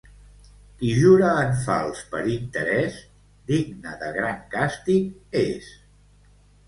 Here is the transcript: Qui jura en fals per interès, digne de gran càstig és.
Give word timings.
Qui 0.79 0.87
jura 0.99 1.27
en 1.41 1.51
fals 1.65 2.01
per 2.13 2.21
interès, 2.37 2.97
digne 3.53 3.93
de 4.05 4.11
gran 4.19 4.43
càstig 4.57 5.37
és. 5.45 5.69